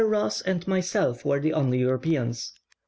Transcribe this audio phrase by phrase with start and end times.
[0.03, 2.53] Ross and myself were the only Europeans.